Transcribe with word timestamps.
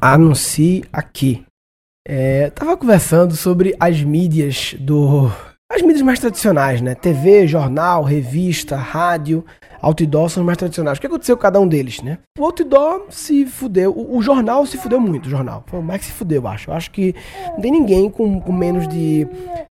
Anuncie 0.00 0.84
aqui. 0.92 1.44
É, 2.06 2.50
tava 2.50 2.76
conversando 2.76 3.34
sobre 3.34 3.74
as 3.80 4.00
mídias 4.02 4.74
do. 4.78 5.30
As 5.70 5.82
mídias 5.82 6.02
mais 6.02 6.18
tradicionais, 6.18 6.80
né? 6.80 6.94
TV, 6.94 7.46
jornal, 7.46 8.02
revista, 8.02 8.76
rádio, 8.76 9.44
outdoor 9.82 10.30
são 10.30 10.42
os 10.42 10.46
mais 10.46 10.56
tradicionais. 10.56 10.96
O 10.96 11.00
que 11.00 11.06
aconteceu 11.06 11.36
com 11.36 11.42
cada 11.42 11.60
um 11.60 11.68
deles, 11.68 12.00
né? 12.00 12.18
O 12.38 12.44
outdoor 12.44 13.06
se 13.10 13.44
fudeu, 13.44 13.92
o, 13.92 14.16
o 14.16 14.22
jornal 14.22 14.64
se 14.64 14.78
fudeu 14.78 14.98
muito, 14.98 15.26
o 15.26 15.30
jornal. 15.30 15.64
Foi 15.66 15.80
o 15.80 15.82
mais 15.82 16.00
que 16.00 16.06
se 16.06 16.12
fudeu, 16.12 16.42
eu 16.42 16.48
acho. 16.48 16.70
Eu 16.70 16.74
acho 16.74 16.90
que 16.90 17.14
não 17.50 17.60
tem 17.60 17.72
ninguém 17.72 18.08
com, 18.08 18.40
com 18.40 18.52
menos 18.52 18.88
de 18.88 19.26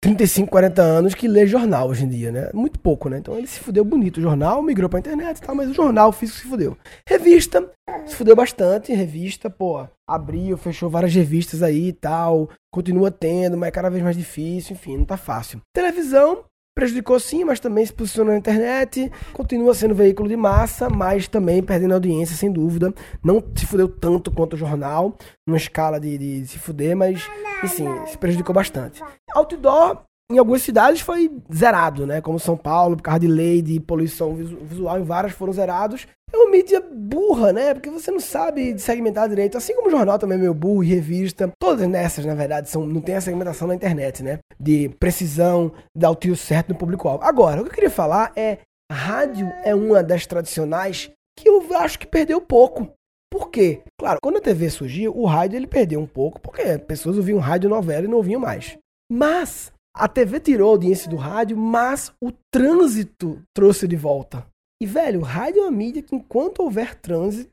35, 0.02 0.50
40 0.50 0.80
anos 0.80 1.14
que 1.14 1.28
lê 1.28 1.46
jornal 1.46 1.88
hoje 1.88 2.04
em 2.04 2.08
dia, 2.08 2.32
né? 2.32 2.48
Muito 2.54 2.78
pouco, 2.80 3.10
né? 3.10 3.18
Então 3.18 3.36
ele 3.36 3.46
se 3.46 3.60
fudeu 3.60 3.84
bonito. 3.84 4.16
O 4.16 4.22
jornal 4.22 4.62
migrou 4.62 4.88
pra 4.88 4.98
internet 4.98 5.36
e 5.36 5.42
tal, 5.42 5.54
mas 5.54 5.70
o 5.70 5.74
jornal 5.74 6.10
físico 6.10 6.38
se 6.38 6.48
fudeu. 6.48 6.76
Revista, 7.06 7.70
se 8.06 8.16
fudeu 8.16 8.34
bastante. 8.34 8.94
Revista, 8.94 9.50
pô, 9.50 9.86
abriu, 10.08 10.56
fechou 10.56 10.88
várias 10.88 11.14
revistas 11.14 11.62
aí 11.62 11.88
e 11.88 11.92
tal. 11.92 12.48
Continua 12.72 13.10
tendo, 13.10 13.58
mas 13.58 13.68
é 13.68 13.72
cada 13.72 13.90
vez 13.90 14.02
mais 14.02 14.16
difícil, 14.16 14.72
enfim, 14.72 14.96
não 14.96 15.04
tá 15.04 15.18
fácil. 15.18 15.60
Televisão, 15.74 16.44
prejudicou 16.74 17.20
sim, 17.20 17.44
mas 17.44 17.60
também 17.60 17.84
se 17.84 17.92
posicionou 17.92 18.32
na 18.32 18.38
internet, 18.38 19.12
continua 19.34 19.74
sendo 19.74 19.94
veículo 19.94 20.28
de 20.28 20.36
massa, 20.36 20.88
mas 20.88 21.28
também 21.28 21.62
perdendo 21.62 21.92
audiência, 21.92 22.34
sem 22.34 22.50
dúvida. 22.50 22.94
Não 23.22 23.42
se 23.54 23.66
fudeu 23.66 23.86
tanto 23.86 24.30
quanto 24.30 24.54
o 24.54 24.56
jornal, 24.56 25.14
numa 25.46 25.58
escala 25.58 26.00
de, 26.00 26.16
de 26.16 26.46
se 26.46 26.58
fuder, 26.58 26.96
mas, 26.96 27.28
enfim, 27.64 28.06
se 28.06 28.18
prejudicou 28.18 28.54
bastante. 28.54 29.02
Outdoor, 29.34 30.02
em 30.30 30.38
algumas 30.38 30.62
cidades 30.62 31.00
foi 31.00 31.30
zerado, 31.52 32.06
né? 32.06 32.20
Como 32.20 32.38
São 32.38 32.56
Paulo, 32.56 32.96
por 32.96 33.02
causa 33.02 33.18
de 33.20 33.26
lei 33.26 33.60
de 33.60 33.80
poluição 33.80 34.34
visual, 34.34 34.98
em 34.98 35.02
várias 35.02 35.32
foram 35.32 35.52
zerados. 35.52 36.06
É 36.32 36.36
uma 36.36 36.50
mídia 36.50 36.80
burra, 36.80 37.52
né? 37.52 37.74
Porque 37.74 37.90
você 37.90 38.12
não 38.12 38.20
sabe 38.20 38.78
segmentar 38.78 39.28
direito. 39.28 39.58
Assim 39.58 39.74
como 39.74 39.88
o 39.88 39.90
jornal 39.90 40.20
também 40.20 40.38
é 40.38 40.40
meio 40.40 40.54
burro 40.54 40.84
e 40.84 40.86
revista. 40.86 41.50
Todas 41.60 41.88
nessas, 41.88 42.24
na 42.24 42.34
verdade, 42.36 42.70
são, 42.70 42.86
não 42.86 43.00
tem 43.00 43.16
a 43.16 43.20
segmentação 43.20 43.66
na 43.66 43.74
internet, 43.74 44.22
né? 44.22 44.38
De 44.58 44.88
precisão, 45.00 45.72
dar 45.96 46.10
o 46.10 46.16
tiro 46.16 46.36
certo 46.36 46.68
no 46.68 46.76
público-alvo. 46.76 47.24
Agora, 47.24 47.60
o 47.60 47.64
que 47.64 47.70
eu 47.70 47.74
queria 47.74 47.90
falar 47.90 48.32
é: 48.36 48.58
rádio 48.92 49.48
é 49.64 49.74
uma 49.74 50.00
das 50.00 50.26
tradicionais 50.26 51.10
que 51.36 51.48
eu 51.48 51.76
acho 51.76 51.98
que 51.98 52.06
perdeu 52.06 52.40
pouco. 52.40 52.88
Por 53.30 53.50
quê? 53.50 53.82
Claro, 53.98 54.18
quando 54.20 54.38
a 54.38 54.40
TV 54.40 54.68
surgiu, 54.70 55.16
o 55.16 55.24
rádio 55.24 55.56
ele 55.56 55.66
perdeu 55.66 56.00
um 56.00 56.06
pouco, 56.06 56.40
porque 56.40 56.78
pessoas 56.78 57.16
ouviam 57.16 57.38
rádio 57.38 57.70
novela 57.70 58.04
e 58.04 58.08
não 58.08 58.16
ouviam 58.16 58.40
mais. 58.40 58.76
Mas 59.10 59.72
a 59.94 60.08
TV 60.08 60.40
tirou 60.40 60.68
a 60.68 60.72
audiência 60.72 61.08
do 61.08 61.16
rádio, 61.16 61.56
mas 61.56 62.12
o 62.22 62.32
trânsito 62.52 63.40
trouxe 63.54 63.86
de 63.86 63.96
volta. 63.96 64.46
E, 64.82 64.86
velho, 64.86 65.20
rádio 65.20 65.60
é 65.60 65.62
uma 65.64 65.70
mídia 65.70 66.02
que 66.02 66.16
enquanto 66.16 66.62
houver 66.62 66.94
trânsito, 66.94 67.52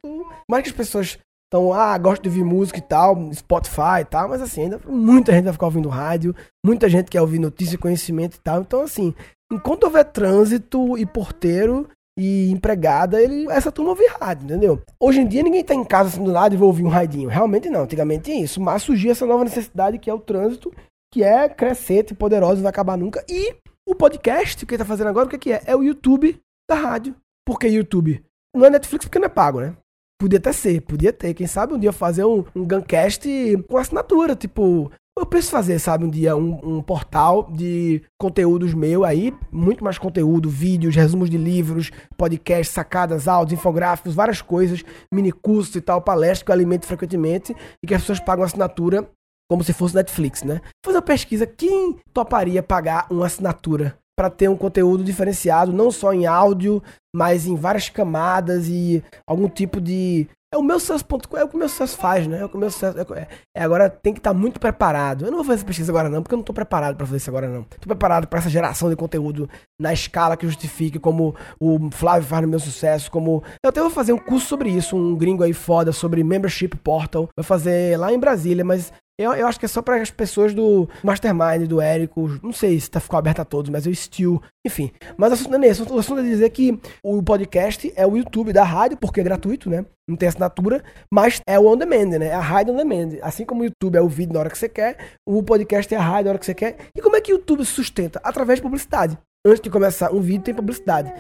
mais 0.50 0.64
que 0.64 0.70
as 0.70 0.76
pessoas 0.76 1.20
estão, 1.48 1.74
ah, 1.74 1.98
gosto 1.98 2.24
de 2.24 2.30
ouvir 2.30 2.44
música 2.44 2.78
e 2.78 2.82
tal, 2.82 3.34
Spotify 3.34 4.02
e 4.02 4.06
tal, 4.06 4.30
mas 4.30 4.42
assim, 4.42 4.64
ainda 4.64 4.80
muita 4.86 5.32
gente 5.32 5.46
vai 5.46 5.54
ficar 5.54 5.66
ouvindo 5.66 5.90
rádio, 5.90 6.36
muita 6.66 6.88
gente 6.88 7.10
quer 7.10 7.22
ouvir 7.22 7.40
notícia 7.40 7.76
e 7.76 7.80
conhecimento 7.80 8.36
e 8.36 8.40
tal. 8.40 8.62
Então, 8.62 8.82
assim, 8.82 9.14
enquanto 9.52 9.86
houver 9.86 10.06
trânsito 10.06 10.98
e 10.98 11.06
porteiro 11.06 11.90
e 12.18 12.50
empregada, 12.50 13.22
ele, 13.22 13.46
essa 13.52 13.72
turma 13.72 13.92
ouve 13.92 14.08
rádio, 14.20 14.46
entendeu? 14.46 14.82
Hoje 15.00 15.22
em 15.22 15.28
dia 15.28 15.44
ninguém 15.44 15.64
tá 15.64 15.76
em 15.76 15.84
casa 15.84 16.10
assim 16.10 16.24
do 16.24 16.32
nada 16.32 16.56
e 16.56 16.58
vai 16.58 16.66
ouvir 16.66 16.84
um 16.84 16.90
radinho. 16.90 17.30
Realmente 17.30 17.70
não, 17.70 17.84
antigamente 17.84 18.32
é 18.32 18.36
isso. 18.36 18.60
Mas 18.60 18.82
surgiu 18.82 19.12
essa 19.12 19.26
nova 19.26 19.44
necessidade 19.44 20.00
que 20.00 20.10
é 20.10 20.14
o 20.14 20.20
trânsito 20.20 20.74
que 21.14 21.24
é 21.24 21.48
crescente, 21.48 22.14
poderoso, 22.14 22.56
não 22.56 22.64
vai 22.64 22.70
acabar 22.70 22.98
nunca. 22.98 23.24
E 23.30 23.56
o 23.88 23.96
podcast 23.96 24.66
que 24.66 24.74
ele 24.74 24.80
tá 24.80 24.86
fazendo 24.86 25.08
agora, 25.08 25.28
o 25.28 25.30
que, 25.30 25.38
que 25.38 25.54
é? 25.54 25.62
É 25.66 25.76
o 25.76 25.84
YouTube 25.84 26.40
da 26.70 26.76
rádio. 26.76 27.16
Por 27.46 27.60
que 27.60 27.68
YouTube? 27.68 28.24
Não 28.54 28.66
é 28.66 28.70
Netflix 28.70 29.06
porque 29.06 29.20
não 29.20 29.28
é 29.28 29.30
pago, 29.30 29.62
né? 29.62 29.76
Podia 30.20 30.40
até 30.40 30.52
ser, 30.52 30.82
podia 30.82 31.14
ter. 31.14 31.34
Quem 31.34 31.48
sabe 31.48 31.74
um 31.74 31.80
dia 31.80 31.94
fazer 31.94 32.26
um, 32.26 32.44
um 32.56 32.68
Guncast 32.68 33.28
com 33.70 33.78
assinatura, 33.78 34.36
tipo. 34.36 34.92
Eu 35.18 35.26
penso 35.26 35.50
fazer, 35.50 35.80
sabe, 35.80 36.06
um 36.06 36.10
dia 36.10 36.36
um, 36.36 36.78
um, 36.78 36.82
portal 36.82 37.50
de 37.52 38.04
conteúdos 38.20 38.76
meu 38.76 39.04
aí, 39.04 39.34
muito 39.52 39.84
mais 39.84 39.98
conteúdo, 39.98 40.48
vídeos, 40.48 40.96
resumos 40.96 41.28
de 41.28 41.38
livros, 41.38 41.90
podcasts, 42.16 42.74
sacadas, 42.74 43.28
áudios, 43.28 43.60
infográficos, 43.60 44.14
várias 44.14 44.44
coisas, 44.44 44.84
mini 45.12 45.32
cursos 45.32 45.76
e 45.76 45.82
tal, 45.82 46.02
palestras 46.04 46.44
que 46.44 46.52
eu 46.52 46.54
alimento 46.54 46.86
frequentemente 46.86 47.56
e 47.84 47.88
que 47.88 47.96
as 47.96 48.02
pessoas 48.02 48.20
pagam 48.20 48.46
assinatura 48.46 49.10
como 49.50 49.64
se 49.64 49.74
fosse 49.74 49.96
Netflix, 49.96 50.44
né? 50.44 50.62
Fazer 50.86 50.98
uma 50.98 51.02
pesquisa, 51.02 51.48
quem 51.48 51.98
toparia 52.14 52.62
pagar 52.62 53.08
uma 53.10 53.26
assinatura 53.26 53.98
para 54.16 54.30
ter 54.30 54.50
um 54.50 54.58
conteúdo 54.58 55.04
diferenciado, 55.04 55.72
não 55.72 55.92
só 55.92 56.12
em 56.12 56.26
áudio, 56.26 56.82
mas 57.18 57.48
em 57.48 57.56
várias 57.56 57.90
camadas 57.90 58.68
e 58.68 59.04
algum 59.26 59.50
tipo 59.50 59.82
de 59.82 60.28
é 60.54 60.56
o 60.56 60.64
meu 60.64 60.80
sucesso.com, 60.80 61.36
é 61.36 61.44
o 61.44 61.50
que 61.50 61.56
o 61.56 61.60
meu 61.60 61.68
sucesso 61.68 61.98
faz, 61.98 62.26
né? 62.26 62.40
É 62.40 62.46
o 62.46 62.48
que 62.48 62.56
o 62.56 62.60
meu 62.60 62.70
sucesso. 62.70 62.98
É, 63.14 63.28
é 63.56 63.64
agora 63.64 63.90
tem 63.90 64.14
que 64.14 64.20
estar 64.20 64.30
tá 64.30 64.38
muito 64.38 64.60
preparado. 64.62 65.26
Eu 65.26 65.32
não 65.32 65.40
vou 65.40 65.46
fazer 65.46 65.56
essa 65.56 65.66
pesquisa 65.66 65.92
agora, 65.92 66.10
não, 66.10 66.22
porque 66.22 66.36
eu 66.36 66.38
não 66.38 66.44
estou 66.44 66.54
preparado 66.54 66.96
para 66.96 67.06
fazer 67.06 67.18
isso 67.18 67.30
agora, 67.30 67.50
não. 67.50 67.62
Estou 67.62 67.88
preparado 67.88 68.28
para 68.28 68.40
essa 68.40 68.50
geração 68.50 68.90
de 68.90 68.96
conteúdo 68.96 69.50
na 69.82 69.92
escala 69.92 70.38
que 70.38 70.46
justifique, 70.46 71.00
como 71.00 71.36
o 71.60 71.90
Flávio 71.92 72.26
faz 72.26 72.44
no 72.44 72.48
meu 72.48 72.60
sucesso, 72.60 73.12
como. 73.12 73.44
Eu 73.62 73.70
até 73.70 73.82
vou 73.82 73.90
fazer 73.90 74.14
um 74.14 74.18
curso 74.18 74.48
sobre 74.48 74.70
isso, 74.70 74.96
um 74.96 75.18
gringo 75.18 75.44
aí 75.44 75.54
foda, 75.54 75.92
sobre 75.92 76.24
Membership 76.24 76.78
Portal. 76.78 77.28
Vou 77.36 77.44
fazer 77.44 78.00
lá 78.00 78.14
em 78.14 78.20
Brasília, 78.20 78.64
mas 78.64 78.94
eu, 79.20 79.34
eu 79.34 79.48
acho 79.48 79.58
que 79.60 79.66
é 79.66 79.68
só 79.68 79.82
para 79.82 80.00
as 80.00 80.12
pessoas 80.12 80.54
do 80.54 80.88
Mastermind, 81.04 81.68
do 81.68 81.82
Érico. 81.82 82.40
Não 82.44 82.54
sei 82.54 82.80
se 82.80 82.90
tá 82.90 83.00
ficou 83.00 83.18
aberto 83.18 83.40
a 83.40 83.46
todos, 83.46 83.72
mas 83.72 83.88
eu 83.88 83.96
still. 83.96 84.40
Enfim. 84.66 84.92
Mas 85.18 85.32
o 85.32 85.34
assunto 85.34 85.52
não 85.52 85.64
é 85.64 85.68
esse. 85.68 85.82
O 85.82 85.98
assunto 85.98 86.20
é 86.20 86.24
dizer 86.24 86.50
que 86.52 86.80
o 87.10 87.24
podcast 87.24 87.94
é 87.96 88.06
o 88.06 88.18
YouTube 88.18 88.52
da 88.52 88.66
rádio, 88.66 88.98
porque 88.98 89.22
é 89.22 89.24
gratuito, 89.24 89.70
né? 89.70 89.86
Não 90.10 90.18
tem 90.18 90.28
assinatura, 90.28 90.84
mas 91.10 91.40
é 91.48 91.58
o 91.58 91.66
on 91.66 91.78
demand, 91.78 92.20
né? 92.20 92.28
É 92.28 92.34
a 92.34 92.42
rádio 92.42 92.74
on 92.74 92.78
demand. 92.78 93.18
Assim 93.22 93.46
como 93.46 93.62
o 93.62 93.64
YouTube 93.64 93.96
é 93.96 94.02
o 94.02 94.10
vídeo 94.10 94.34
na 94.34 94.42
hora 94.42 94.50
que 94.50 94.58
você 94.58 94.68
quer, 94.68 94.98
o 95.26 95.42
podcast 95.42 95.94
é 95.96 95.98
a 95.98 96.02
rádio 96.02 96.26
na 96.26 96.30
hora 96.32 96.40
que 96.40 96.46
você 96.46 96.54
quer. 96.54 96.76
E 96.94 97.02
como 97.02 97.16
é 97.16 97.22
que 97.22 97.32
o 97.32 97.38
YouTube 97.38 97.66
se 97.66 97.72
sustenta? 97.72 98.20
Através 98.22 98.60
de 98.60 98.64
publicidade. 98.64 99.18
Antes 99.46 99.62
de 99.62 99.70
começar 99.70 100.12
um 100.14 100.20
vídeo, 100.20 100.44
tem 100.44 100.54
publicidade. 100.54 101.14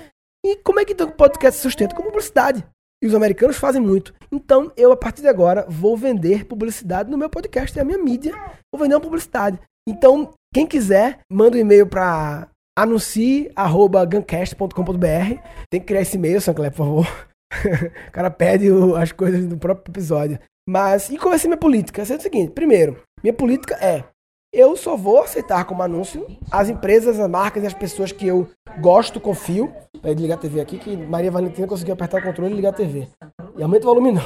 E 0.45 0.57
como 0.57 0.81
é 0.81 0.83
que 0.83 0.91
então 0.91 1.07
o 1.07 1.11
podcast 1.13 1.55
se 1.57 1.63
sustenta? 1.63 1.95
Com 1.95 2.03
publicidade. 2.03 2.65
E 3.01 3.07
os 3.07 3.15
americanos 3.15 3.55
fazem 3.55 3.81
muito. 3.81 4.13
Então, 4.29 4.69
eu, 4.75 4.91
a 4.91 4.97
partir 4.97 5.21
de 5.21 5.29
agora, 5.29 5.65
vou 5.69 5.95
vender 5.95 6.43
publicidade 6.43 7.09
no 7.09 7.17
meu 7.17 7.29
podcast, 7.29 7.79
é 7.79 7.81
a 7.81 7.85
minha 7.85 7.97
mídia. 7.97 8.33
Vou 8.73 8.81
vender 8.81 8.95
uma 8.95 9.01
publicidade. 9.01 9.57
Então, 9.87 10.33
quem 10.53 10.67
quiser, 10.67 11.19
manda 11.31 11.55
um 11.55 11.61
e-mail 11.61 11.87
para 11.87 12.49
anuncie.guncast.com.br. 12.77 15.41
Tem 15.69 15.79
que 15.79 15.87
criar 15.87 16.01
esse 16.01 16.17
e-mail, 16.17 16.39
Sancler, 16.39 16.71
por 16.71 16.77
favor. 16.77 17.27
o 18.07 18.11
cara 18.11 18.29
pede 18.29 18.67
as 18.95 19.11
coisas 19.11 19.47
do 19.47 19.57
próprio 19.57 19.91
episódio. 19.91 20.39
Mas, 20.69 21.09
e 21.09 21.17
qual 21.17 21.29
vai 21.29 21.39
ser 21.39 21.47
minha 21.47 21.57
política? 21.57 22.01
É 22.01 22.15
o 22.15 22.21
seguinte: 22.21 22.51
primeiro, 22.51 23.01
minha 23.23 23.33
política 23.33 23.75
é 23.75 24.03
eu 24.53 24.75
só 24.75 24.95
vou 24.95 25.21
aceitar 25.21 25.65
como 25.65 25.83
anúncio 25.83 26.25
as 26.51 26.69
empresas, 26.69 27.19
as 27.19 27.29
marcas 27.29 27.63
e 27.63 27.67
as 27.67 27.73
pessoas 27.73 28.11
que 28.11 28.27
eu 28.27 28.49
gosto, 28.79 29.19
confio. 29.19 29.73
Peraí, 30.01 30.15
ligar 30.15 30.35
a 30.35 30.39
TV 30.39 30.61
aqui, 30.61 30.77
que 30.77 30.95
Maria 30.95 31.31
Valentina 31.31 31.67
conseguiu 31.67 31.93
apertar 31.93 32.19
o 32.19 32.23
controle 32.23 32.53
e 32.53 32.55
ligar 32.55 32.69
a 32.69 32.73
TV. 32.73 33.07
E 33.57 33.63
aumenta 33.63 33.85
o 33.85 33.89
volume 33.89 34.11
não. 34.11 34.23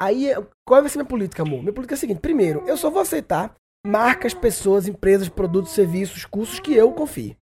Aí, 0.00 0.32
qual 0.66 0.80
vai 0.80 0.88
ser 0.88 0.98
minha 0.98 1.08
política, 1.08 1.42
amor? 1.42 1.60
Minha 1.60 1.72
política 1.72 1.94
é 1.94 1.96
a 1.96 1.98
seguinte: 1.98 2.20
primeiro, 2.20 2.62
eu 2.66 2.76
só 2.76 2.90
vou 2.90 3.02
aceitar 3.02 3.54
marcas, 3.86 4.34
pessoas, 4.34 4.88
empresas, 4.88 5.28
produtos, 5.28 5.72
serviços, 5.72 6.24
cursos 6.24 6.60
que 6.60 6.74
eu 6.74 6.92
confie. 6.92 7.36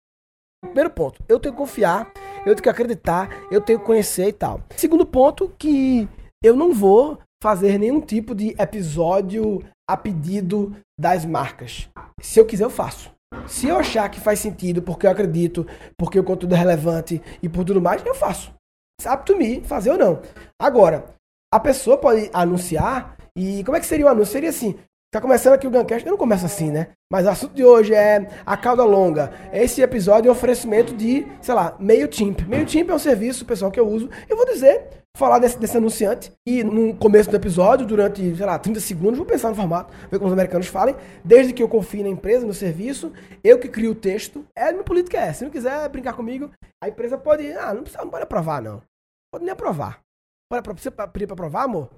Primeiro 0.61 0.89
ponto, 0.89 1.21
eu 1.27 1.39
tenho 1.39 1.53
que 1.53 1.59
confiar, 1.59 2.11
eu 2.39 2.55
tenho 2.55 2.63
que 2.63 2.69
acreditar, 2.69 3.29
eu 3.51 3.61
tenho 3.61 3.79
que 3.79 3.85
conhecer 3.85 4.27
e 4.27 4.33
tal. 4.33 4.61
Segundo 4.75 5.05
ponto, 5.05 5.53
que 5.57 6.07
eu 6.43 6.55
não 6.55 6.73
vou 6.73 7.19
fazer 7.41 7.77
nenhum 7.77 8.01
tipo 8.01 8.33
de 8.33 8.55
episódio 8.59 9.63
a 9.87 9.95
pedido 9.95 10.75
das 10.99 11.25
marcas. 11.25 11.89
Se 12.19 12.39
eu 12.39 12.45
quiser, 12.45 12.63
eu 12.63 12.69
faço. 12.69 13.11
Se 13.47 13.67
eu 13.67 13.77
achar 13.77 14.09
que 14.09 14.19
faz 14.19 14.39
sentido, 14.39 14.81
porque 14.81 15.05
eu 15.05 15.11
acredito, 15.11 15.65
porque 15.97 16.19
o 16.19 16.23
conteúdo 16.23 16.55
é 16.55 16.57
relevante 16.57 17.21
e 17.41 17.47
por 17.47 17.63
tudo 17.63 17.81
mais, 17.81 18.03
eu 18.05 18.15
faço. 18.15 18.51
Sabe 18.99 19.25
to 19.25 19.37
me, 19.37 19.61
fazer 19.61 19.91
ou 19.91 19.97
não. 19.97 20.21
Agora, 20.59 21.13
a 21.53 21.59
pessoa 21.59 21.97
pode 21.97 22.29
anunciar, 22.33 23.15
e 23.37 23.63
como 23.63 23.77
é 23.77 23.79
que 23.79 23.85
seria 23.85 24.07
o 24.07 24.09
anúncio? 24.09 24.33
Seria 24.33 24.49
assim, 24.49 24.75
Tá 25.09 25.21
começando 25.21 25.53
aqui 25.53 25.65
o 25.65 25.71
Guncast, 25.71 26.05
eu 26.05 26.11
não 26.11 26.17
começo 26.17 26.45
assim, 26.45 26.69
né? 26.69 26.89
Mas 27.09 27.25
o 27.25 27.29
assunto 27.29 27.53
de 27.53 27.63
hoje 27.63 27.93
é 27.93 28.27
a 28.45 28.57
cauda 28.57 28.83
longa. 28.83 29.31
Esse 29.53 29.81
episódio 29.81 30.27
é 30.27 30.31
um 30.31 30.35
oferecimento 30.35 30.93
de, 30.93 31.25
sei 31.41 31.55
lá, 31.55 31.77
MailChimp. 31.79 32.41
MailChimp 32.45 32.89
é 32.89 32.93
um 32.93 32.99
serviço, 32.99 33.45
pessoal, 33.45 33.71
que 33.71 33.79
eu 33.79 33.87
uso. 33.87 34.09
Eu 34.27 34.35
vou 34.35 34.45
dizer, 34.45 35.05
falar 35.15 35.39
desse, 35.39 35.57
desse 35.57 35.77
anunciante. 35.77 36.33
E 36.45 36.61
no 36.61 36.93
começo 36.93 37.29
do 37.29 37.37
episódio, 37.37 37.85
durante, 37.85 38.35
sei 38.35 38.45
lá, 38.45 38.59
30 38.59 38.81
segundos, 38.81 39.17
vou 39.17 39.25
pensar 39.25 39.47
no 39.47 39.55
formato, 39.55 39.93
ver 40.11 40.17
como 40.17 40.27
os 40.27 40.33
americanos 40.33 40.67
falem. 40.67 40.93
Desde 41.23 41.53
que 41.53 41.63
eu 41.63 41.69
confie 41.69 42.03
na 42.03 42.09
empresa, 42.09 42.45
no 42.45 42.53
serviço, 42.53 43.13
eu 43.41 43.57
que 43.57 43.69
crio 43.69 43.91
o 43.91 43.95
texto. 43.95 44.45
É 44.53 44.73
minha 44.73 44.83
política 44.83 45.17
é. 45.19 45.31
Se 45.31 45.41
não 45.41 45.49
quiser 45.49 45.87
brincar 45.87 46.13
comigo, 46.17 46.51
a 46.83 46.89
empresa 46.89 47.17
pode. 47.17 47.49
Ah, 47.53 47.73
não 47.73 47.83
precisa, 47.83 48.03
não 48.03 48.11
pode 48.11 48.23
aprovar, 48.23 48.61
não. 48.61 48.83
Pode 49.31 49.45
nem 49.45 49.53
aprovar. 49.53 50.01
Pode, 50.51 50.81
você 50.81 50.91
pedir 50.91 51.27
pra 51.27 51.33
aprovar, 51.33 51.63
amor? 51.63 51.89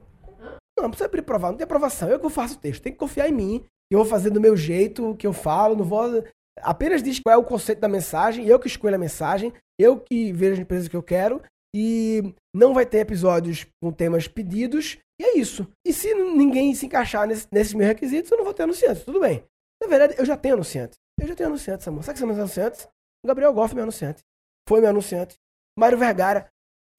Não, 0.79 0.83
não 0.83 0.89
precisa 0.91 1.09
provar, 1.09 1.49
não 1.49 1.57
tem 1.57 1.65
aprovação. 1.65 2.09
Eu 2.09 2.19
que 2.19 2.29
faço 2.29 2.55
o 2.55 2.59
texto. 2.59 2.81
Tem 2.81 2.93
que 2.93 2.97
confiar 2.97 3.27
em 3.27 3.33
mim. 3.33 3.59
Que 3.89 3.95
eu 3.95 3.99
vou 3.99 4.07
fazer 4.07 4.29
do 4.29 4.39
meu 4.39 4.55
jeito, 4.55 5.15
que 5.15 5.27
eu 5.27 5.33
falo. 5.33 5.75
Não 5.75 5.83
vou. 5.83 6.23
Apenas 6.61 7.03
diz 7.03 7.19
qual 7.19 7.33
é 7.33 7.37
o 7.37 7.43
conceito 7.43 7.79
da 7.79 7.87
mensagem. 7.87 8.45
Eu 8.45 8.59
que 8.59 8.67
escolho 8.67 8.95
a 8.95 8.99
mensagem. 8.99 9.53
Eu 9.79 9.99
que 9.99 10.31
vejo 10.31 10.53
as 10.53 10.59
empresas 10.59 10.87
que 10.87 10.95
eu 10.95 11.03
quero. 11.03 11.41
E 11.75 12.33
não 12.55 12.73
vai 12.73 12.85
ter 12.85 12.99
episódios 12.99 13.67
com 13.81 13.91
temas 13.91 14.27
pedidos. 14.27 14.97
E 15.19 15.23
é 15.23 15.37
isso. 15.37 15.67
E 15.85 15.91
se 15.91 16.13
ninguém 16.13 16.73
se 16.73 16.85
encaixar 16.85 17.27
nesse, 17.27 17.47
nesses 17.51 17.73
meus 17.73 17.89
requisitos, 17.89 18.31
eu 18.31 18.37
não 18.37 18.45
vou 18.45 18.53
ter 18.53 18.63
anunciantes. 18.63 19.03
Tudo 19.03 19.19
bem. 19.19 19.43
Na 19.81 19.87
verdade, 19.87 20.15
eu 20.17 20.25
já 20.25 20.37
tenho 20.37 20.55
anunciantes. 20.55 20.97
Eu 21.19 21.27
já 21.27 21.35
tenho 21.35 21.49
anunciantes, 21.49 21.87
amor. 21.87 22.03
Sabe 22.03 22.13
que 22.13 22.19
são 22.19 22.27
meus 22.27 22.39
anunciantes? 22.39 22.87
O 23.23 23.27
Gabriel 23.27 23.53
Goff 23.53 23.73
é 23.73 23.75
meu 23.75 23.83
anunciante. 23.83 24.23
Foi 24.67 24.79
meu 24.79 24.89
anunciante. 24.89 25.35
Mário 25.77 25.97
Vergara. 25.97 26.49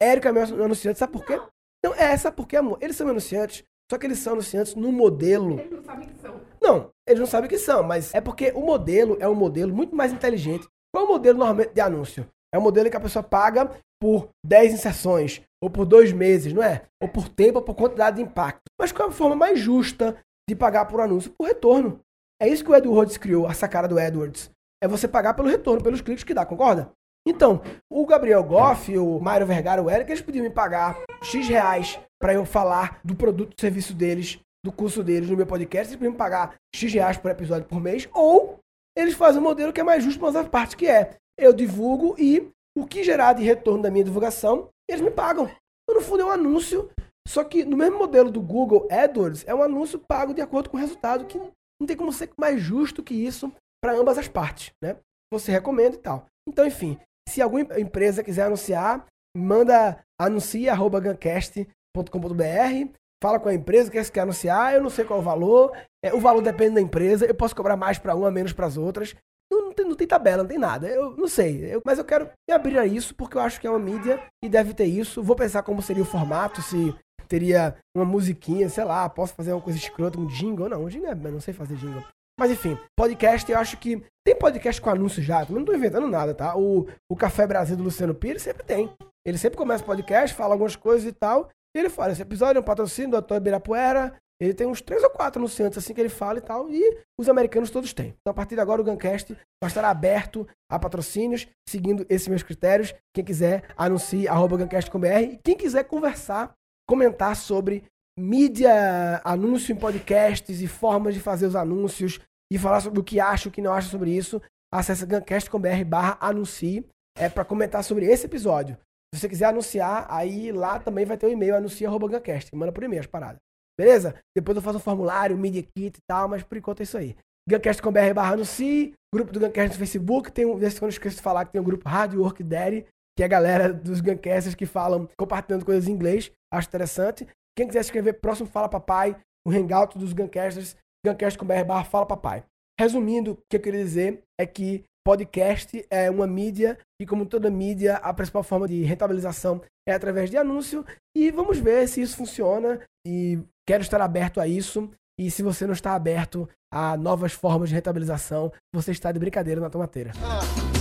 Érica 0.00 0.28
é 0.28 0.32
meu 0.32 0.42
anunciante. 0.42 0.98
Sabe 0.98 1.12
por 1.12 1.24
quê? 1.24 1.40
Não, 1.82 1.94
é, 1.94 2.16
sabe 2.16 2.36
por 2.36 2.46
quê, 2.46 2.56
amor? 2.56 2.78
Eles 2.80 2.96
são 2.96 3.06
meus 3.06 3.14
anunciantes, 3.14 3.64
só 3.90 3.98
que 3.98 4.06
eles 4.06 4.20
são 4.20 4.34
anunciantes 4.34 4.76
no 4.76 4.92
modelo. 4.92 5.58
Eles 5.58 5.72
não 5.72 5.82
sabem 5.82 6.08
que 6.08 6.20
são. 6.20 6.40
Não, 6.62 6.90
eles 7.06 7.20
não 7.20 7.26
sabem 7.26 7.50
que 7.50 7.58
são, 7.58 7.82
mas 7.82 8.14
é 8.14 8.20
porque 8.20 8.52
o 8.54 8.60
modelo 8.60 9.16
é 9.18 9.28
um 9.28 9.34
modelo 9.34 9.74
muito 9.74 9.96
mais 9.96 10.12
inteligente. 10.12 10.68
Qual 10.94 11.04
é 11.04 11.08
o 11.08 11.10
modelo 11.10 11.38
normalmente 11.38 11.72
de 11.74 11.80
anúncio? 11.80 12.26
É 12.54 12.58
um 12.58 12.62
modelo 12.62 12.88
que 12.88 12.96
a 12.96 13.00
pessoa 13.00 13.22
paga 13.22 13.70
por 14.00 14.28
10 14.46 14.74
inserções, 14.74 15.42
ou 15.62 15.68
por 15.68 15.84
dois 15.84 16.12
meses, 16.12 16.52
não 16.52 16.62
é? 16.62 16.82
Ou 17.02 17.08
por 17.08 17.28
tempo, 17.28 17.58
ou 17.58 17.64
por 17.64 17.74
quantidade 17.74 18.16
de 18.16 18.22
impacto. 18.22 18.62
Mas 18.80 18.92
qual 18.92 19.08
é 19.08 19.10
a 19.10 19.14
forma 19.14 19.34
mais 19.34 19.58
justa 19.58 20.16
de 20.48 20.54
pagar 20.54 20.86
por 20.86 21.00
anúncio? 21.00 21.32
Por 21.36 21.46
retorno. 21.46 22.00
É 22.40 22.48
isso 22.48 22.64
que 22.64 22.70
o 22.70 22.74
Edwards 22.76 23.16
criou, 23.16 23.46
a 23.46 23.54
sacada 23.54 23.88
do 23.88 23.98
Edwards. 23.98 24.50
É 24.82 24.88
você 24.88 25.06
pagar 25.06 25.34
pelo 25.34 25.48
retorno, 25.48 25.82
pelos 25.82 26.00
cliques 26.00 26.24
que 26.24 26.32
dá, 26.32 26.46
concorda? 26.46 26.92
Então, 27.26 27.62
o 27.90 28.06
Gabriel 28.06 28.42
Goff, 28.42 28.96
o 28.96 29.20
Mário 29.20 29.46
Vergara, 29.46 29.82
o 29.82 29.90
Eric, 29.90 30.10
eles 30.10 30.22
podiam 30.22 30.42
me 30.42 30.50
pagar 30.50 30.98
X 31.22 31.46
reais 31.46 31.98
para 32.20 32.34
eu 32.34 32.44
falar 32.44 33.00
do 33.04 33.14
produto, 33.14 33.54
do 33.54 33.60
serviço 33.60 33.94
deles, 33.94 34.40
do 34.64 34.72
curso 34.72 35.02
deles 35.02 35.28
no 35.28 35.36
meu 35.36 35.46
podcast. 35.46 35.88
Eles 35.88 35.96
podiam 35.96 36.12
me 36.12 36.18
pagar 36.18 36.54
X 36.74 36.92
reais 36.92 37.16
por 37.16 37.30
episódio 37.30 37.68
por 37.68 37.80
mês. 37.80 38.08
Ou 38.14 38.58
eles 38.96 39.14
fazem 39.14 39.40
um 39.40 39.44
modelo 39.44 39.72
que 39.72 39.80
é 39.80 39.84
mais 39.84 40.02
justo 40.02 40.18
para 40.18 40.40
as 40.40 40.48
partes, 40.48 40.74
que 40.74 40.86
é 40.86 41.16
eu 41.38 41.52
divulgo 41.52 42.14
e 42.18 42.50
o 42.76 42.86
que 42.86 43.02
gerar 43.02 43.32
de 43.32 43.42
retorno 43.42 43.82
da 43.82 43.90
minha 43.90 44.04
divulgação, 44.04 44.68
eles 44.88 45.00
me 45.00 45.10
pagam. 45.10 45.44
Então, 45.44 46.00
no 46.00 46.00
fundo, 46.00 46.22
é 46.22 46.24
um 46.26 46.30
anúncio, 46.30 46.90
só 47.26 47.42
que 47.44 47.64
no 47.64 47.76
mesmo 47.76 47.98
modelo 47.98 48.30
do 48.30 48.40
Google 48.40 48.86
AdWords, 48.90 49.44
é 49.46 49.54
um 49.54 49.62
anúncio 49.62 49.98
pago 49.98 50.34
de 50.34 50.40
acordo 50.40 50.70
com 50.70 50.76
o 50.76 50.80
resultado, 50.80 51.26
que 51.26 51.38
não 51.38 51.86
tem 51.86 51.96
como 51.96 52.12
ser 52.12 52.30
mais 52.38 52.60
justo 52.60 53.02
que 53.02 53.14
isso 53.14 53.52
para 53.82 53.94
ambas 53.94 54.18
as 54.18 54.28
partes, 54.28 54.72
né? 54.82 54.96
Você 55.32 55.50
recomenda 55.50 55.96
e 55.96 55.98
tal. 55.98 56.26
Então, 56.46 56.66
enfim, 56.66 56.98
se 57.28 57.42
alguma 57.42 57.78
empresa 57.78 58.22
quiser 58.22 58.44
anunciar, 58.44 59.04
manda 59.36 59.98
anuncia@gancast.com.br, 60.20 62.98
fala 63.22 63.38
com 63.38 63.48
a 63.48 63.54
empresa 63.54 63.90
que 63.90 64.02
quer 64.10 64.20
anunciar, 64.20 64.74
eu 64.74 64.82
não 64.82 64.90
sei 64.90 65.04
qual 65.04 65.18
é 65.18 65.22
o 65.22 65.24
valor, 65.24 65.76
é, 66.04 66.14
o 66.14 66.20
valor 66.20 66.42
depende 66.42 66.76
da 66.76 66.80
empresa, 66.80 67.26
eu 67.26 67.34
posso 67.34 67.54
cobrar 67.54 67.76
mais 67.76 67.98
para 67.98 68.14
uma, 68.14 68.30
menos 68.30 68.52
para 68.52 68.66
as 68.66 68.76
outras. 68.76 69.14
Não, 69.52 69.66
não, 69.66 69.72
tem, 69.72 69.84
não, 69.84 69.96
tem, 69.96 70.06
tabela, 70.06 70.44
não 70.44 70.48
tem 70.48 70.58
nada. 70.58 70.86
Eu 70.86 71.16
não 71.16 71.26
sei. 71.26 71.74
Eu, 71.74 71.82
mas 71.84 71.98
eu 71.98 72.04
quero 72.04 72.30
me 72.48 72.54
abrir 72.54 72.78
a 72.78 72.86
isso 72.86 73.12
porque 73.16 73.36
eu 73.36 73.40
acho 73.40 73.60
que 73.60 73.66
é 73.66 73.70
uma 73.70 73.80
mídia 73.80 74.22
e 74.44 74.48
deve 74.48 74.72
ter 74.72 74.84
isso. 74.84 75.22
Vou 75.22 75.34
pensar 75.34 75.64
como 75.64 75.82
seria 75.82 76.04
o 76.04 76.06
formato, 76.06 76.62
se 76.62 76.94
teria 77.26 77.76
uma 77.96 78.04
musiquinha, 78.04 78.68
sei 78.68 78.84
lá, 78.84 79.08
posso 79.08 79.34
fazer 79.34 79.52
uma 79.52 79.60
coisa 79.60 79.78
escrota, 79.78 80.20
um 80.20 80.26
jingle. 80.26 80.68
Não, 80.68 80.84
um 80.84 80.88
jingle 80.88 81.10
é, 81.10 81.14
não 81.14 81.40
sei 81.40 81.52
fazer 81.52 81.74
jingle. 81.74 82.04
Mas 82.40 82.50
enfim, 82.50 82.78
podcast 82.96 83.52
eu 83.52 83.58
acho 83.58 83.76
que. 83.76 84.02
Tem 84.24 84.34
podcast 84.34 84.80
com 84.80 84.88
anúncio 84.88 85.22
já, 85.22 85.44
não 85.50 85.64
tô 85.64 85.74
inventando 85.74 86.06
nada, 86.06 86.34
tá? 86.34 86.56
O, 86.56 86.86
o 87.06 87.14
Café 87.14 87.46
Brasil 87.46 87.76
do 87.76 87.82
Luciano 87.82 88.14
Pires 88.14 88.40
sempre 88.40 88.64
tem. 88.64 88.90
Ele 89.26 89.36
sempre 89.36 89.58
começa 89.58 89.84
podcast, 89.84 90.34
fala 90.34 90.54
algumas 90.54 90.74
coisas 90.74 91.06
e 91.06 91.12
tal. 91.12 91.50
E 91.76 91.78
ele 91.78 91.90
fala: 91.90 92.12
esse 92.12 92.22
episódio 92.22 92.58
é 92.58 92.62
um 92.62 92.64
patrocínio 92.64 93.10
do 93.10 93.20
Dr. 93.20 93.34
Ibirapuera, 93.34 94.14
ele 94.40 94.54
tem 94.54 94.66
uns 94.66 94.80
três 94.80 95.02
ou 95.02 95.10
quatro 95.10 95.38
anunciantes 95.38 95.76
assim 95.76 95.92
que 95.92 96.00
ele 96.00 96.08
fala 96.08 96.38
e 96.38 96.40
tal, 96.40 96.70
e 96.70 96.98
os 97.18 97.28
americanos 97.28 97.70
todos 97.70 97.92
têm. 97.92 98.14
Então, 98.20 98.30
a 98.30 98.34
partir 98.34 98.54
de 98.54 98.62
agora, 98.62 98.80
o 98.80 98.84
Guncast 98.84 99.36
vai 99.62 99.68
estar 99.68 99.84
aberto 99.84 100.48
a 100.70 100.78
patrocínios, 100.78 101.46
seguindo 101.68 102.06
esses 102.08 102.26
meus 102.26 102.42
critérios. 102.42 102.94
Quem 103.14 103.22
quiser, 103.22 103.64
anuncie 103.76 104.26
arroba 104.26 104.56
Guncast.com.br. 104.56 105.06
E 105.06 105.40
quem 105.44 105.58
quiser 105.58 105.84
conversar, 105.84 106.54
comentar 106.88 107.36
sobre 107.36 107.84
mídia, 108.18 109.20
anúncio 109.24 109.72
em 109.72 109.76
podcasts 109.76 110.60
e 110.60 110.66
formas 110.66 111.14
de 111.14 111.20
fazer 111.20 111.46
os 111.46 111.56
anúncios 111.56 112.20
e 112.50 112.58
falar 112.58 112.80
sobre 112.80 113.00
o 113.00 113.04
que 113.04 113.20
acha, 113.20 113.48
o 113.48 113.52
que 113.52 113.62
não 113.62 113.72
acha 113.72 113.88
sobre 113.88 114.10
isso, 114.10 114.40
acesse 114.72 115.06
guncast.com.br 115.06 115.84
barra 115.86 116.18
anuncie 116.20 116.86
é 117.16 117.28
para 117.28 117.44
comentar 117.44 117.84
sobre 117.84 118.06
esse 118.06 118.26
episódio. 118.26 118.76
Se 119.12 119.20
você 119.20 119.28
quiser 119.28 119.46
anunciar, 119.46 120.06
aí 120.08 120.52
lá 120.52 120.78
também 120.78 121.04
vai 121.04 121.16
ter 121.16 121.26
o 121.26 121.28
um 121.28 121.32
e-mail 121.32 121.56
anuncia.guncast. 121.56 122.54
Manda 122.54 122.72
por 122.72 122.84
e-mail 122.84 123.00
as 123.00 123.06
paradas. 123.06 123.38
Beleza? 123.78 124.14
Depois 124.36 124.56
eu 124.56 124.62
faço 124.62 124.78
um 124.78 124.80
formulário, 124.80 125.36
media 125.36 125.62
kit 125.62 125.98
e 125.98 126.02
tal, 126.08 126.28
mas 126.28 126.42
por 126.42 126.56
enquanto 126.56 126.80
é 126.80 126.82
isso 126.84 126.96
aí. 126.96 127.16
Guncast.com.br 127.48 128.14
barra 128.14 128.34
anuncie, 128.34 128.94
grupo 129.12 129.32
do 129.32 129.40
Guncast 129.40 129.70
no 129.70 129.78
Facebook, 129.78 130.30
tem 130.30 130.46
um, 130.46 130.58
desse 130.58 130.76
que 130.76 130.84
eu 130.84 130.86
não 130.86 130.90
esqueço 130.90 131.16
de 131.16 131.22
falar, 131.22 131.44
que 131.44 131.52
tem 131.52 131.60
o 131.60 131.62
um 131.62 131.66
grupo 131.66 131.88
Hard 131.88 132.14
Work 132.14 132.42
Daddy, 132.44 132.86
que 133.16 133.22
é 133.22 133.26
a 133.26 133.28
galera 133.28 133.72
dos 133.72 134.00
Guncasters 134.00 134.54
que 134.54 134.66
falam, 134.66 135.08
compartilhando 135.18 135.64
coisas 135.64 135.88
em 135.88 135.92
inglês, 135.92 136.30
acho 136.52 136.68
interessante. 136.68 137.26
Quem 137.56 137.66
quiser 137.66 137.80
escrever 137.80 138.20
próximo 138.20 138.48
Fala 138.48 138.68
Papai, 138.68 139.16
o 139.46 139.50
hangout 139.50 139.98
dos 139.98 140.12
Guncasters, 140.12 140.76
guncast.com.br 141.04 141.64
barra 141.66 141.84
Fala 141.84 142.06
Papai. 142.06 142.44
Resumindo, 142.78 143.32
o 143.32 143.38
que 143.48 143.56
eu 143.56 143.60
queria 143.60 143.82
dizer 143.82 144.22
é 144.38 144.46
que 144.46 144.84
podcast 145.04 145.84
é 145.90 146.10
uma 146.10 146.26
mídia 146.26 146.78
e, 147.00 147.06
como 147.06 147.26
toda 147.26 147.50
mídia, 147.50 147.96
a 147.96 148.12
principal 148.12 148.42
forma 148.42 148.66
de 148.68 148.82
rentabilização 148.82 149.60
é 149.86 149.92
através 149.92 150.30
de 150.30 150.36
anúncio. 150.36 150.84
E 151.16 151.30
vamos 151.30 151.58
ver 151.58 151.88
se 151.88 152.00
isso 152.00 152.16
funciona. 152.16 152.80
E 153.06 153.38
Quero 153.70 153.84
estar 153.84 154.00
aberto 154.00 154.40
a 154.40 154.48
isso. 154.48 154.90
E 155.16 155.30
se 155.30 155.44
você 155.44 155.64
não 155.64 155.74
está 155.74 155.94
aberto 155.94 156.48
a 156.74 156.96
novas 156.96 157.32
formas 157.32 157.68
de 157.68 157.74
rentabilização, 157.76 158.52
você 158.74 158.90
está 158.90 159.12
de 159.12 159.18
brincadeira 159.20 159.60
na 159.60 159.70
tomateira. 159.70 160.10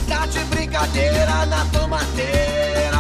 Tá 0.07 0.25
de 0.25 0.39
brincadeira 0.45 1.45
na 1.45 1.65
tomateira. 1.65 2.97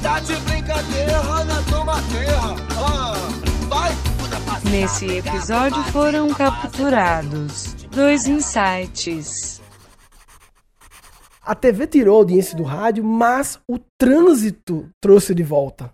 Tá 0.00 0.20
de 0.20 0.36
brincadeira 0.36 1.44
na 1.44 1.62
tomateira. 1.62 2.40
Ah. 2.78 3.25
Nesse 4.70 5.06
episódio 5.18 5.82
foram 5.84 6.28
capturados 6.34 7.74
dois 7.84 8.26
insights. 8.26 9.62
A 11.40 11.54
TV 11.54 11.86
tirou 11.86 12.16
a 12.16 12.18
audiência 12.18 12.56
do 12.56 12.64
rádio, 12.64 13.04
mas 13.04 13.60
o 13.68 13.78
trânsito 13.98 14.88
trouxe 15.00 15.34
de 15.34 15.42
volta. 15.42 15.92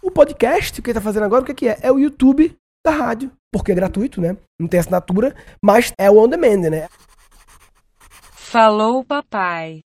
O 0.00 0.10
podcast, 0.10 0.80
que 0.80 0.90
ele 0.90 0.98
tá 0.98 1.00
fazendo 1.00 1.24
agora, 1.24 1.42
o 1.42 1.46
que, 1.46 1.54
que 1.54 1.68
é? 1.68 1.78
É 1.82 1.90
o 1.90 1.98
YouTube 1.98 2.56
da 2.84 2.92
rádio. 2.92 3.32
Porque 3.52 3.72
é 3.72 3.74
gratuito, 3.74 4.20
né? 4.20 4.36
Não 4.58 4.68
tem 4.68 4.78
assinatura, 4.78 5.34
mas 5.62 5.92
é 5.98 6.08
o 6.08 6.18
on 6.18 6.28
demand, 6.28 6.70
né? 6.70 6.88
Falou, 8.32 9.04
papai. 9.04 9.80